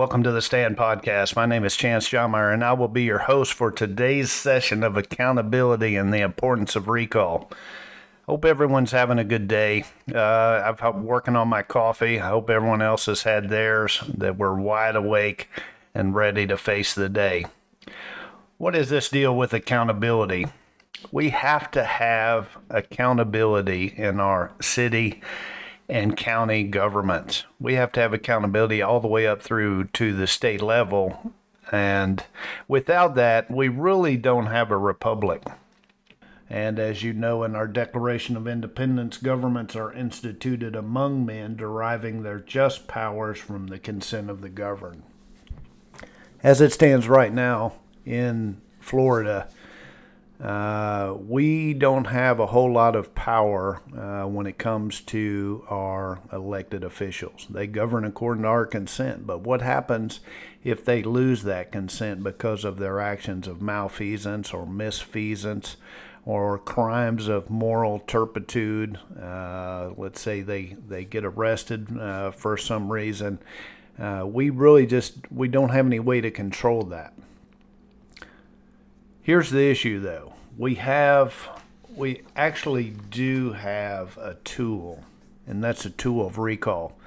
[0.00, 1.36] Welcome to the Stand Podcast.
[1.36, 4.96] My name is Chance Johnmeyer, and I will be your host for today's session of
[4.96, 7.50] accountability and the importance of recall.
[8.26, 9.84] Hope everyone's having a good day.
[10.10, 12.18] Uh, I've been working on my coffee.
[12.18, 15.50] I hope everyone else has had theirs, that we're wide awake
[15.94, 17.44] and ready to face the day.
[18.56, 20.46] What is this deal with accountability?
[21.12, 25.20] We have to have accountability in our city
[25.90, 27.44] and county governments.
[27.58, 31.32] We have to have accountability all the way up through to the state level.
[31.72, 32.24] And
[32.68, 35.42] without that, we really don't have a republic.
[36.48, 42.22] And as you know, in our Declaration of Independence, governments are instituted among men, deriving
[42.22, 45.02] their just powers from the consent of the governed.
[46.42, 47.74] As it stands right now
[48.04, 49.48] in Florida,
[50.42, 56.20] uh, we don't have a whole lot of power uh, when it comes to our
[56.32, 57.46] elected officials.
[57.50, 60.20] They govern according to our consent, but what happens
[60.64, 65.76] if they lose that consent because of their actions of malfeasance or misfeasance
[66.24, 68.98] or crimes of moral turpitude?
[69.20, 73.38] Uh, let's say they, they get arrested uh, for some reason.
[73.98, 77.12] Uh, we really just we don't have any way to control that.
[79.30, 80.32] Here's the issue, though.
[80.58, 81.62] We have,
[81.94, 85.04] we actually do have a tool,
[85.46, 86.98] and that's a tool of recall.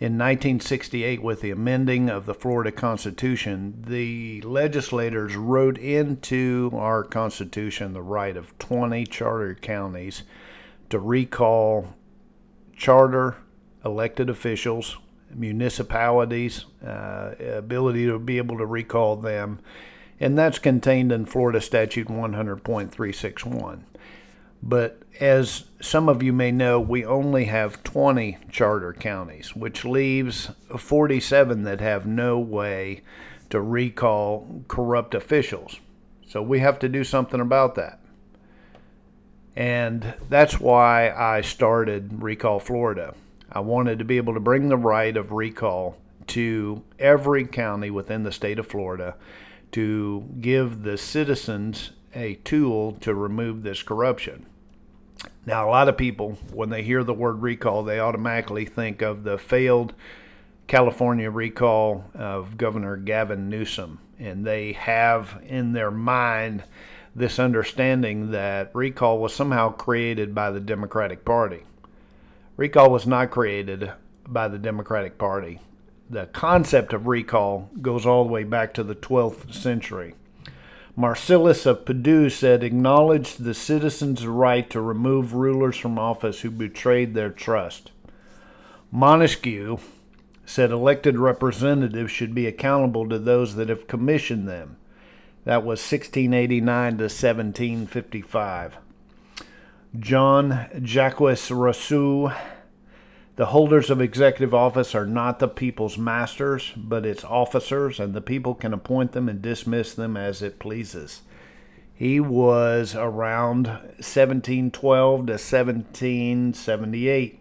[0.00, 7.92] In 1968, with the amending of the Florida Constitution, the legislators wrote into our Constitution
[7.92, 10.24] the right of 20 charter counties
[10.88, 11.94] to recall
[12.76, 13.36] charter
[13.84, 14.98] elected officials,
[15.32, 19.60] municipalities, uh, ability to be able to recall them
[20.20, 23.80] and that's contained in Florida Statute 100.361.
[24.62, 30.50] But as some of you may know, we only have 20 charter counties, which leaves
[30.76, 33.00] 47 that have no way
[33.48, 35.80] to recall corrupt officials.
[36.26, 37.98] So we have to do something about that.
[39.56, 43.14] And that's why I started Recall Florida.
[43.50, 45.96] I wanted to be able to bring the right of recall
[46.28, 49.16] to every county within the state of Florida
[49.72, 54.46] to give the citizens a tool to remove this corruption.
[55.46, 59.24] Now, a lot of people, when they hear the word recall, they automatically think of
[59.24, 59.94] the failed
[60.66, 64.00] California recall of Governor Gavin Newsom.
[64.18, 66.64] And they have in their mind
[67.14, 71.64] this understanding that recall was somehow created by the Democratic Party.
[72.56, 73.92] Recall was not created
[74.26, 75.60] by the Democratic Party
[76.10, 80.14] the concept of recall goes all the way back to the 12th century.
[80.96, 87.14] Marcellus of Padua said, Acknowledge the citizens' right to remove rulers from office who betrayed
[87.14, 87.92] their trust.
[88.90, 89.78] Montesquieu
[90.44, 94.76] said elected representatives should be accountable to those that have commissioned them.
[95.44, 98.76] That was 1689 to 1755.
[99.98, 102.32] John Jacques Rousseau
[103.40, 108.20] the holders of executive office are not the people's masters, but its officers, and the
[108.20, 111.22] people can appoint them and dismiss them as it pleases.
[111.94, 117.40] He was around 1712 to 1778.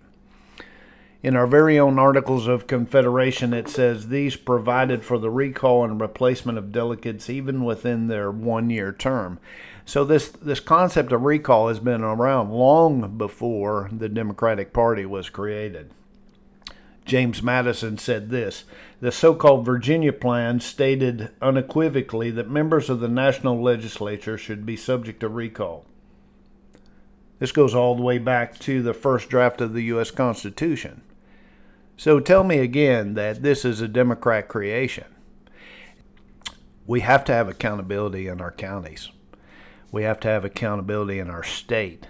[1.21, 5.99] In our very own Articles of Confederation, it says these provided for the recall and
[5.99, 9.37] replacement of delegates even within their one year term.
[9.89, 15.31] So this this concept of recall has been around long before the Democratic Party was
[15.31, 15.89] created.
[17.05, 18.65] James Madison said this
[19.01, 24.77] The so called Virginia Plan stated unequivocally that members of the national legislature should be
[24.77, 25.87] subject to recall.
[27.39, 30.11] This goes all the way back to the first draft of the U.S.
[30.11, 31.01] Constitution.
[31.97, 35.05] So tell me again that this is a Democrat creation.
[36.85, 39.09] We have to have accountability in our counties.
[39.91, 42.07] We have to have accountability in our state.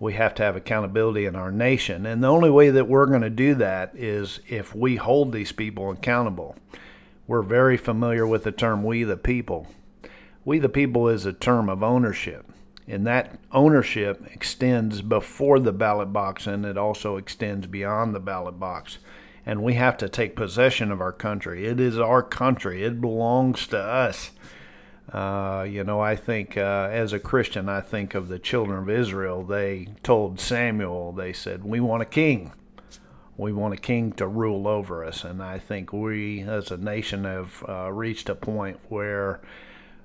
[0.00, 2.06] We have to have accountability in our nation.
[2.06, 5.52] And the only way that we're going to do that is if we hold these
[5.52, 6.56] people accountable.
[7.28, 9.68] We're very familiar with the term we the people.
[10.44, 12.46] We the people is a term of ownership.
[12.88, 18.58] And that ownership extends before the ballot box and it also extends beyond the ballot
[18.58, 18.98] box.
[19.46, 21.66] And we have to take possession of our country.
[21.66, 24.32] It is our country, it belongs to us.
[25.10, 28.90] Uh, you know, I think uh, as a Christian, I think of the children of
[28.90, 29.42] Israel.
[29.42, 32.52] They told Samuel, they said, We want a king.
[33.36, 35.24] We want a king to rule over us.
[35.24, 39.40] And I think we as a nation have uh, reached a point where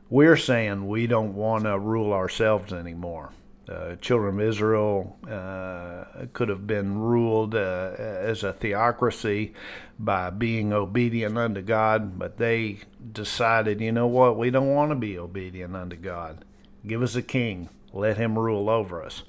[0.09, 3.31] we're saying we don't want to rule ourselves anymore.
[3.67, 9.53] The children of Israel uh, could have been ruled uh, as a theocracy
[9.99, 12.79] by being obedient unto God, but they
[13.11, 16.45] decided, you know what, we don't want to be obedient unto God.
[16.85, 19.23] Give us a king, let him rule over us.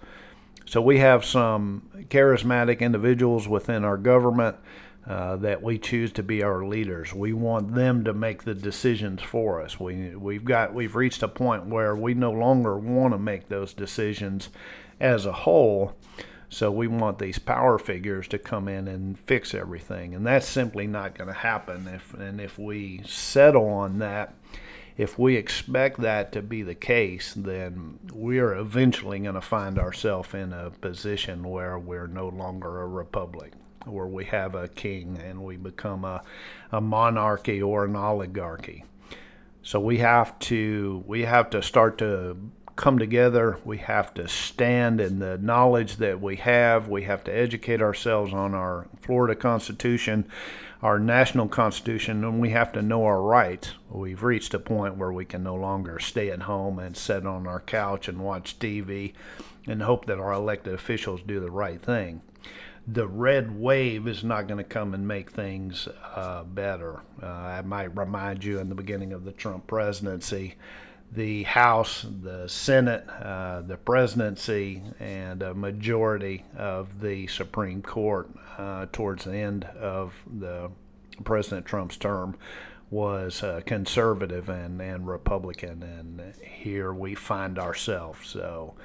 [0.67, 4.57] So we have some charismatic individuals within our government
[5.09, 7.15] uh, that we choose to be our leaders.
[7.15, 9.81] We want them to make the decisions for us.
[9.81, 13.73] We we've got we've reached a point where we no longer want to make those
[13.73, 14.51] decisions
[15.01, 15.95] as a whole.
[16.51, 20.87] So we want these power figures to come in and fix everything, and that's simply
[20.87, 21.89] not going to happen.
[21.89, 24.35] If and if we settle on that,
[24.99, 30.35] if we expect that to be the case, then we're eventually going to find ourselves
[30.35, 33.55] in a position where we're no longer a republic
[33.89, 36.23] where we have a king and we become a,
[36.73, 38.85] a monarchy or an oligarchy.
[39.63, 42.37] So we have to we have to start to
[42.79, 43.59] come together.
[43.65, 46.89] We have to stand in the knowledge that we have.
[46.89, 50.27] We have to educate ourselves on our Florida Constitution,
[50.81, 53.73] our national Constitution, and we have to know our rights.
[53.91, 57.49] We've reached a point where we can no longer stay at home and sit on
[57.49, 59.13] our couch and watch TV
[59.67, 62.23] and hope that our elected officials do the right thing
[62.91, 67.03] the red wave is not going to come and make things uh, better.
[67.23, 70.55] Uh, I might remind you in the beginning of the Trump presidency,
[71.13, 78.87] the House, the Senate, uh, the presidency, and a majority of the Supreme Court uh,
[78.91, 80.71] towards the end of the
[81.25, 82.39] President Trump's term
[82.91, 88.27] was uh, conservative and, and Republican, and here we find ourselves.
[88.29, 88.77] So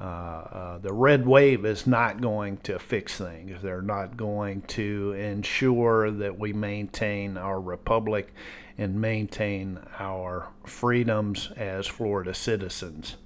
[0.00, 3.60] uh, uh, the red wave is not going to fix things.
[3.62, 8.32] They're not going to ensure that we maintain our republic
[8.76, 13.16] and maintain our freedoms as Florida citizens.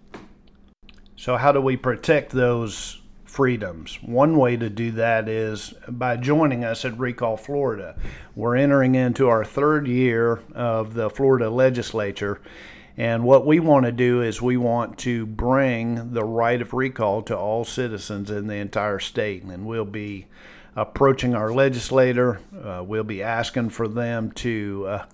[1.14, 3.98] So, how do we protect those freedoms?
[4.02, 7.96] One way to do that is by joining us at Recall Florida.
[8.34, 12.40] We're entering into our third year of the Florida legislature
[12.96, 17.22] and what we want to do is we want to bring the right of recall
[17.22, 19.42] to all citizens in the entire state.
[19.44, 20.26] And we'll be
[20.76, 25.04] approaching our legislator, uh, we'll be asking for them to uh,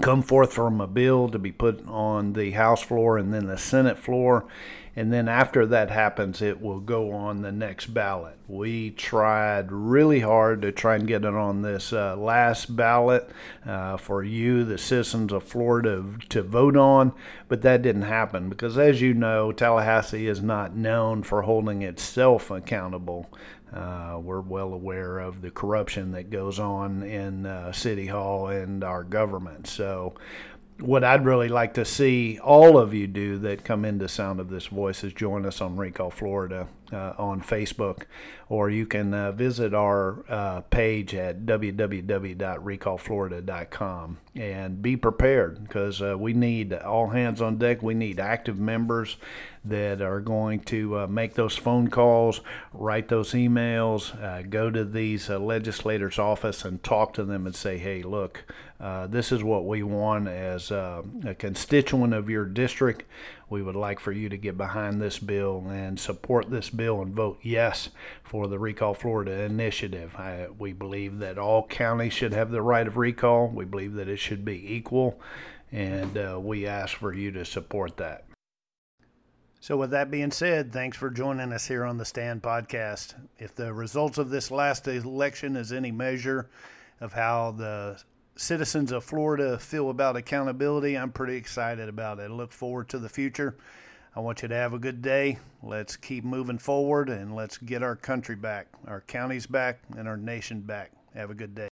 [0.00, 3.58] come forth from a bill to be put on the House floor and then the
[3.58, 4.44] Senate floor
[4.94, 8.36] and then after that happens, it will go on the next ballot.
[8.46, 13.30] We tried really hard to try and get it on this uh, last ballot
[13.64, 17.12] uh, for you, the citizens of Florida, to vote on,
[17.48, 22.50] but that didn't happen because, as you know, Tallahassee is not known for holding itself
[22.50, 23.30] accountable.
[23.72, 28.84] Uh, we're well aware of the corruption that goes on in uh, City Hall and
[28.84, 29.66] our government.
[29.66, 30.12] So
[30.80, 34.50] what I'd really like to see all of you do that come into Sound of
[34.50, 38.06] This Voice is join us on Recall Florida uh, on Facebook,
[38.48, 46.18] or you can uh, visit our uh, page at www.recallflorida.com and be prepared because uh,
[46.18, 47.80] we need all hands on deck.
[47.82, 49.16] We need active members
[49.64, 52.40] that are going to uh, make those phone calls,
[52.72, 57.78] write those emails, uh, go to these legislators' office and talk to them and say,
[57.78, 58.44] hey, look,
[59.08, 61.04] this is what we want as a
[61.38, 63.04] constituent of your district.
[63.48, 67.02] We would like for you to get behind this bill and support this bill bill
[67.02, 67.90] and vote yes
[68.24, 70.16] for the Recall Florida initiative.
[70.16, 73.46] I, we believe that all counties should have the right of recall.
[73.46, 75.20] We believe that it should be equal,
[75.70, 78.24] and uh, we ask for you to support that.
[79.62, 83.14] So, with that being said, thanks for joining us here on the Stand Podcast.
[83.38, 86.50] If the results of this last election is any measure
[87.00, 88.02] of how the
[88.34, 92.24] citizens of Florida feel about accountability, I'm pretty excited about it.
[92.24, 93.56] I look forward to the future.
[94.16, 95.38] I want you to have a good day.
[95.62, 100.16] Let's keep moving forward and let's get our country back, our counties back, and our
[100.16, 100.90] nation back.
[101.14, 101.71] Have a good day.